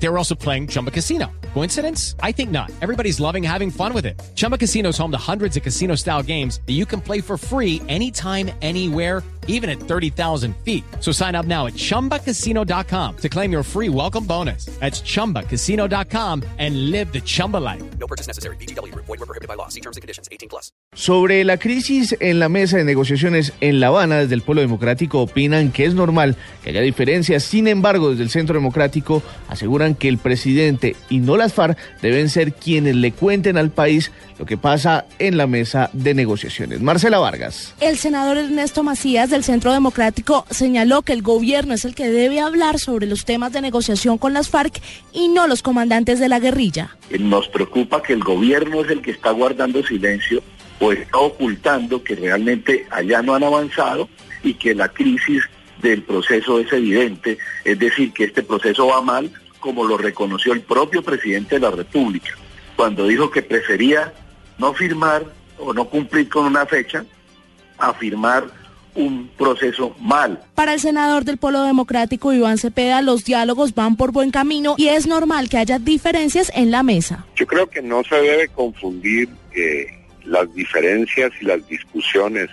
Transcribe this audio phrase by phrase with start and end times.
[0.00, 1.26] They were also playing Chumba Casino.
[1.54, 2.14] Coincidence?
[2.22, 2.70] I think not.
[2.80, 4.20] Everybody's loving having fun with it.
[4.36, 7.36] Chumba Casino is home to hundreds of casino style games that you can play for
[7.36, 10.84] free anytime, anywhere, even at 30,000 feet.
[11.00, 14.66] So sign up now at chumbacasino.com to claim your free welcome bonus.
[14.78, 17.82] That's chumbacasino.com and live the Chumba life.
[17.98, 18.56] No purchase necessary.
[18.56, 18.94] BGW.
[18.94, 19.68] Void were prohibited by law.
[19.68, 20.28] See terms and conditions.
[20.30, 20.70] 18 plus.
[20.94, 25.20] Sobre la crisis en la mesa de negociaciones en La Habana, desde el Pueblo Democrático
[25.20, 27.42] opinan que es normal que haya diferencias.
[27.42, 32.28] Sin embargo, desde el Centro Democrático aseguran que el presidente y no las FARC deben
[32.28, 36.80] ser quienes le cuenten al país lo que pasa en la mesa de negociaciones.
[36.80, 37.74] Marcela Vargas.
[37.80, 42.40] El senador Ernesto Macías del Centro Democrático señaló que el gobierno es el que debe
[42.40, 44.80] hablar sobre los temas de negociación con las FARC
[45.12, 46.96] y no los comandantes de la guerrilla.
[47.18, 50.42] Nos preocupa que el gobierno es el que está guardando silencio
[50.80, 54.08] o está ocultando que realmente allá no han avanzado
[54.42, 55.42] y que la crisis
[55.82, 60.62] del proceso es evidente, es decir, que este proceso va mal, como lo reconoció el
[60.62, 62.30] propio presidente de la República,
[62.76, 64.12] cuando dijo que prefería
[64.58, 65.24] no firmar
[65.58, 67.04] o no cumplir con una fecha
[67.78, 68.44] a firmar
[68.94, 70.40] un proceso mal.
[70.54, 74.88] Para el senador del Polo Democrático, Iván Cepeda, los diálogos van por buen camino y
[74.88, 77.24] es normal que haya diferencias en la mesa.
[77.36, 79.86] Yo creo que no se debe confundir eh,
[80.24, 82.50] las diferencias y las discusiones,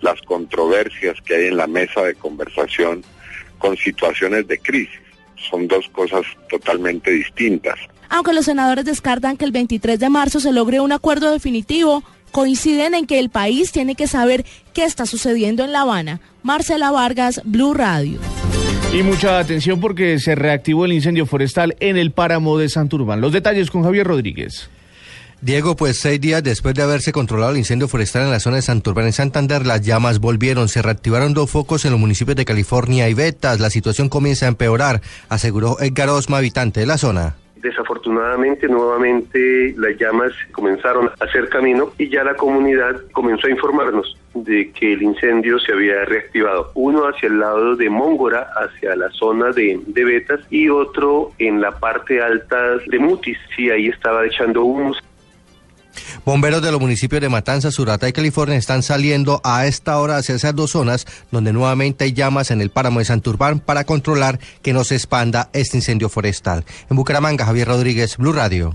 [0.00, 3.02] las controversias que hay en la mesa de conversación
[3.58, 5.00] con situaciones de crisis.
[5.50, 7.78] Son dos cosas totalmente distintas.
[8.08, 12.94] Aunque los senadores descartan que el 23 de marzo se logre un acuerdo definitivo, coinciden
[12.94, 16.20] en que el país tiene que saber qué está sucediendo en La Habana.
[16.42, 18.18] Marcela Vargas, Blue Radio.
[18.92, 23.20] Y mucha atención porque se reactivó el incendio forestal en el páramo de Santurbán.
[23.20, 24.70] Los detalles con Javier Rodríguez.
[25.42, 28.62] Diego, pues seis días después de haberse controlado el incendio forestal en la zona de
[28.62, 30.68] Santurbán, en Santander, las llamas volvieron.
[30.68, 33.60] Se reactivaron dos focos en los municipios de California y Betas.
[33.60, 37.36] La situación comienza a empeorar, aseguró Edgar Osma, habitante de la zona.
[37.56, 44.16] Desafortunadamente, nuevamente las llamas comenzaron a hacer camino y ya la comunidad comenzó a informarnos
[44.34, 46.70] de que el incendio se había reactivado.
[46.74, 51.60] Uno hacia el lado de Móngora, hacia la zona de, de Betas, y otro en
[51.60, 53.38] la parte alta de Mutis.
[53.54, 55.02] Sí, ahí estaba echando humos.
[56.24, 60.34] Bomberos de los municipios de Matanzas, Surata y California están saliendo a esta hora hacia
[60.34, 64.72] esas dos zonas donde nuevamente hay llamas en el páramo de Santurbán para controlar que
[64.72, 66.64] no se expanda este incendio forestal.
[66.90, 68.74] En Bucaramanga, Javier Rodríguez, Blue Radio.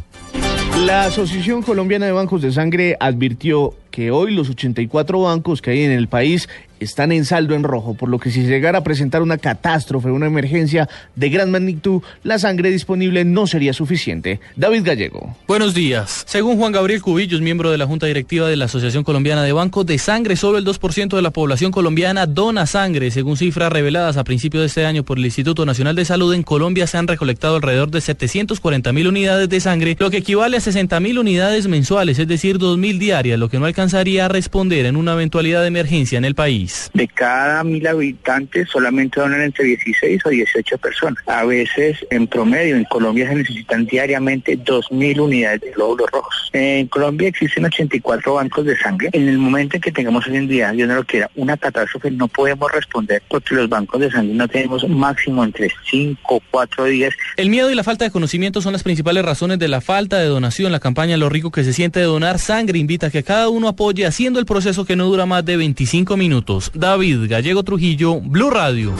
[0.85, 5.83] La Asociación Colombiana de Bancos de Sangre advirtió que hoy los 84 bancos que hay
[5.83, 6.49] en el país
[6.81, 10.25] están en saldo en rojo, por lo que si llegara a presentar una catástrofe, una
[10.25, 14.39] emergencia de gran magnitud, la sangre disponible no sería suficiente.
[14.55, 15.35] David Gallego.
[15.47, 16.23] Buenos días.
[16.27, 19.85] Según Juan Gabriel Cubillos, miembro de la Junta Directiva de la Asociación Colombiana de Bancos
[19.85, 23.11] de Sangre, solo el 2% de la población colombiana dona sangre.
[23.11, 26.43] Según cifras reveladas a principios de este año por el Instituto Nacional de Salud, en
[26.43, 30.61] Colombia se han recolectado alrededor de 740 mil unidades de sangre, lo que equivale a
[30.61, 34.85] 60 mil unidades mensuales, es decir, 2 mil diarias, lo que no alcanzaría a responder
[34.85, 36.70] en una eventualidad de emergencia en el país.
[36.93, 41.23] De cada mil habitantes solamente donan entre 16 o 18 personas.
[41.27, 46.49] A veces, en promedio, en Colombia se necesitan diariamente 2.000 unidades de glóbulos rojos.
[46.53, 49.09] En Colombia existen 84 bancos de sangre.
[49.13, 52.11] En el momento en que tengamos hoy en día, Dios no lo quiera, una catástrofe,
[52.11, 56.85] no podemos responder porque los bancos de sangre no tenemos máximo entre 5 o 4
[56.85, 57.13] días.
[57.37, 60.25] El miedo y la falta de conocimiento son las principales razones de la falta de
[60.25, 60.71] donación.
[60.71, 63.67] La campaña Lo Rico que se siente de donar sangre invita a que cada uno
[63.67, 66.60] apoye haciendo el proceso que no dura más de 25 minutos.
[66.73, 68.93] David Gallego Trujillo, Blue Radio.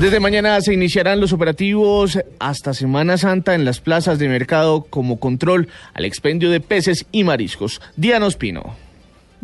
[0.00, 5.20] Desde mañana se iniciarán los operativos hasta Semana Santa en las plazas de mercado como
[5.20, 7.80] control al expendio de peces y mariscos.
[7.96, 8.74] Diana Ospino.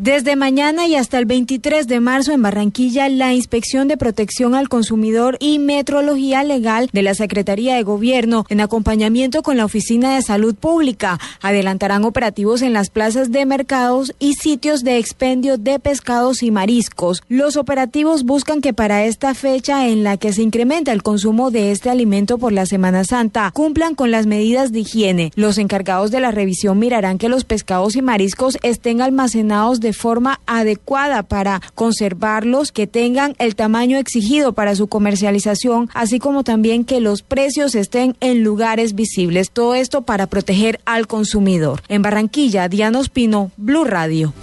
[0.00, 4.68] Desde mañana y hasta el 23 de marzo en Barranquilla, la Inspección de Protección al
[4.68, 10.22] Consumidor y Metrología Legal de la Secretaría de Gobierno, en acompañamiento con la Oficina de
[10.22, 16.44] Salud Pública, adelantarán operativos en las plazas de mercados y sitios de expendio de pescados
[16.44, 17.24] y mariscos.
[17.28, 21.72] Los operativos buscan que para esta fecha en la que se incrementa el consumo de
[21.72, 25.32] este alimento por la Semana Santa, cumplan con las medidas de higiene.
[25.34, 29.94] Los encargados de la revisión mirarán que los pescados y mariscos estén almacenados de de
[29.94, 36.84] forma adecuada para conservarlos, que tengan el tamaño exigido para su comercialización, así como también
[36.84, 39.50] que los precios estén en lugares visibles.
[39.50, 41.80] Todo esto para proteger al consumidor.
[41.88, 44.34] En Barranquilla, Diana Ospino, Blue Radio.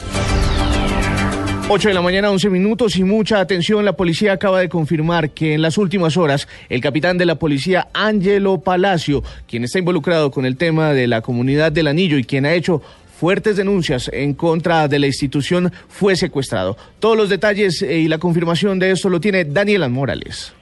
[1.67, 3.85] 8 de la mañana, 11 minutos y mucha atención.
[3.85, 7.87] La policía acaba de confirmar que en las últimas horas el capitán de la policía,
[7.93, 12.45] Angelo Palacio, quien está involucrado con el tema de la comunidad del anillo y quien
[12.45, 12.81] ha hecho
[13.17, 16.77] fuertes denuncias en contra de la institución, fue secuestrado.
[16.99, 20.53] Todos los detalles eh, y la confirmación de esto lo tiene Daniela Morales.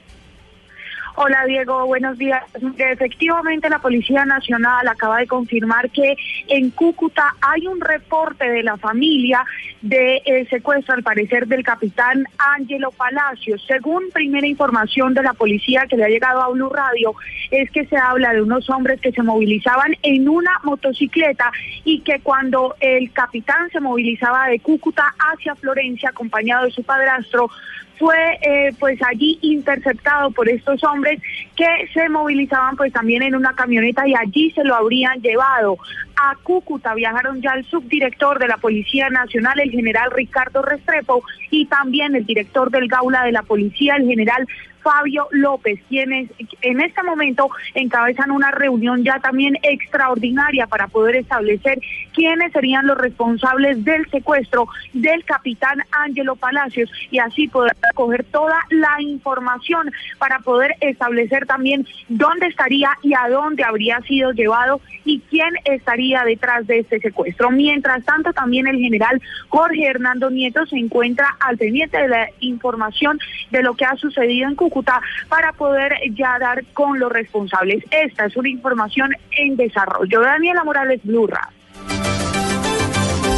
[1.16, 2.42] Hola Diego, buenos días.
[2.76, 6.16] Efectivamente la Policía Nacional acaba de confirmar que
[6.48, 9.44] en Cúcuta hay un reporte de la familia
[9.80, 12.24] de eh, secuestro al parecer del capitán
[12.56, 13.64] Ángelo Palacios.
[13.64, 17.14] Según primera información de la policía que le ha llegado a Blue Radio,
[17.52, 21.52] es que se habla de unos hombres que se movilizaban en una motocicleta
[21.84, 27.48] y que cuando el capitán se movilizaba de Cúcuta hacia Florencia acompañado de su padrastro,
[27.98, 31.03] fue eh, pues allí interceptado por estos hombres
[31.56, 35.76] que se movilizaban pues también en una camioneta y allí se lo habrían llevado
[36.16, 36.94] a Cúcuta.
[36.94, 42.26] Viajaron ya el subdirector de la Policía Nacional, el general Ricardo Restrepo, y también el
[42.26, 44.46] director del Gaula de la Policía, el general
[44.84, 51.80] Fabio López, quienes en este momento encabezan una reunión ya también extraordinaria para poder establecer
[52.12, 58.58] quiénes serían los responsables del secuestro del capitán Ángelo Palacios y así poder recoger toda
[58.68, 65.20] la información para poder establecer también dónde estaría y a dónde habría sido llevado y
[65.30, 67.50] quién estaría detrás de este secuestro.
[67.50, 73.18] Mientras tanto, también el general Jorge Hernando Nieto se encuentra al pendiente de la información
[73.50, 74.73] de lo que ha sucedido en Cúcuta
[75.28, 77.84] para poder ya dar con los responsables.
[77.90, 80.20] Esta es una información en desarrollo.
[80.20, 81.28] Daniela Morales, Blue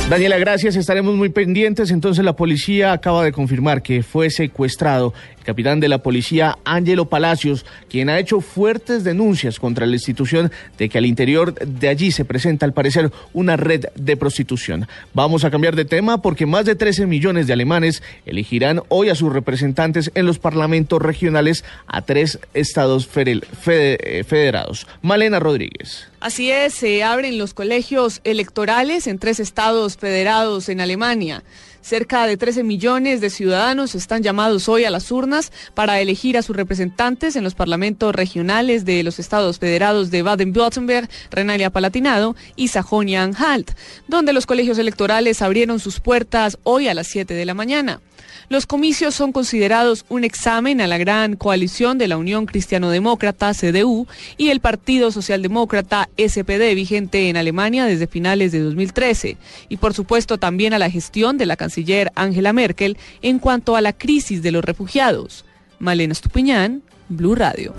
[0.09, 0.77] Daniela, gracias.
[0.77, 1.91] Estaremos muy pendientes.
[1.91, 5.13] Entonces, la policía acaba de confirmar que fue secuestrado
[5.47, 10.89] capitán de la policía, Ángelo Palacios, quien ha hecho fuertes denuncias contra la institución de
[10.89, 14.89] que al interior de allí se presenta, al parecer, una red de prostitución.
[15.15, 19.15] Vamos a cambiar de tema porque más de 13 millones de alemanes elegirán hoy a
[19.15, 24.87] sus representantes en los parlamentos regionales a tres estados federados.
[25.01, 26.09] Malena Rodríguez.
[26.19, 31.45] Así es, se abren los colegios electorales en tres estados federados en Alemania.
[31.87, 36.43] Cerca de 13 millones de ciudadanos están llamados hoy a las urnas para elegir a
[36.43, 43.71] sus representantes en los parlamentos regionales de los estados federados de Baden-Württemberg, Renania-Palatinado y Sajonia-Anhalt,
[44.09, 48.01] donde los colegios electorales abrieron sus puertas hoy a las 7 de la mañana.
[48.49, 54.07] Los comicios son considerados un examen a la gran coalición de la Unión Cristiano-Demócrata, CDU,
[54.37, 59.37] y el Partido Socialdemócrata, SPD, vigente en Alemania desde finales de 2013,
[59.69, 63.81] y por supuesto también a la gestión de la canciller Angela Merkel en cuanto a
[63.81, 65.45] la crisis de los refugiados.
[65.79, 67.75] Malena Estupiñán, Blue Radio.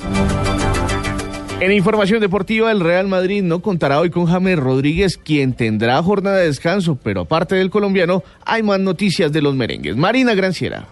[1.60, 6.38] En información deportiva, el Real Madrid no contará hoy con James Rodríguez, quien tendrá jornada
[6.38, 9.96] de descanso, pero aparte del colombiano, hay más noticias de los merengues.
[9.96, 10.88] Marina Granciera.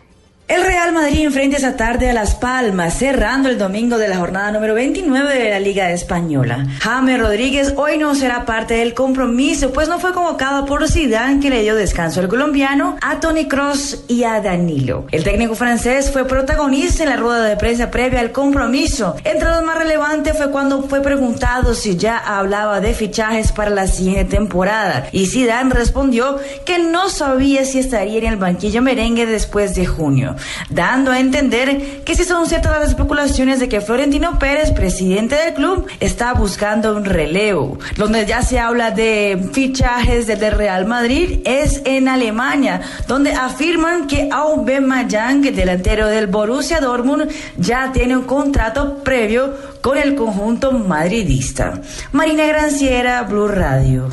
[0.47, 4.51] El Real Madrid enfrenta esa tarde a Las Palmas, cerrando el domingo de la jornada
[4.51, 6.67] número 29 de la Liga Española.
[6.81, 11.49] James Rodríguez hoy no será parte del compromiso, pues no fue convocado por Zidane, que
[11.49, 15.07] le dio descanso al colombiano, a Tony Cross y a Danilo.
[15.11, 19.15] El técnico francés fue protagonista en la rueda de prensa previa al compromiso.
[19.23, 23.87] Entre los más relevantes fue cuando fue preguntado si ya hablaba de fichajes para la
[23.87, 29.73] siguiente temporada, y Zidane respondió que no sabía si estaría en el banquillo merengue después
[29.73, 30.34] de junio
[30.69, 35.53] dando a entender que si son ciertas las especulaciones de que Florentino Pérez, presidente del
[35.53, 37.77] club, está buscando un relevo.
[37.95, 44.29] Donde ya se habla de fichajes desde Real Madrid es en Alemania, donde afirman que
[44.31, 51.81] Aubameyang, delantero del Borussia Dortmund, ya tiene un contrato previo con el conjunto madridista.
[52.11, 54.09] Marina Granciera, Blue Radio.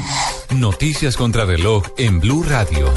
[0.55, 2.93] Noticias contra reloj en Blue Radio.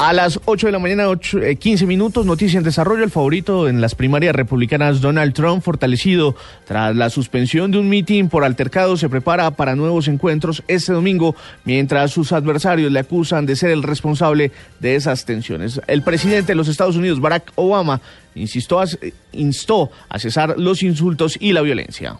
[0.00, 3.02] A las 8 de la mañana, 8, 15 eh, minutos, noticia en desarrollo.
[3.02, 6.36] El favorito en las primarias republicanas, Donald Trump, fortalecido
[6.66, 11.34] tras la suspensión de un mitin por altercado, se prepara para nuevos encuentros este domingo,
[11.64, 15.80] mientras sus adversarios le acusan de ser el responsable de esas tensiones.
[15.88, 18.00] El presidente de los Estados Unidos, Barack Obama,
[18.36, 22.18] instó a cesar los insultos y la violencia.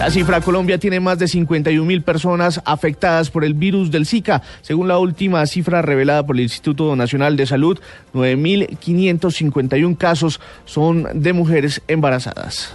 [0.00, 4.40] La cifra Colombia tiene más de 51 mil personas afectadas por el virus del Zika.
[4.62, 7.78] Según la última cifra revelada por el Instituto Nacional de Salud,
[8.14, 12.72] 9.551 casos son de mujeres embarazadas.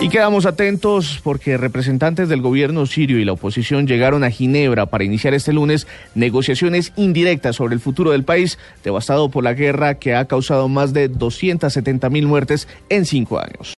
[0.00, 5.02] Y quedamos atentos porque representantes del gobierno sirio y la oposición llegaron a Ginebra para
[5.02, 10.14] iniciar este lunes negociaciones indirectas sobre el futuro del país, devastado por la guerra que
[10.14, 13.74] ha causado más de 270 mil muertes en cinco años.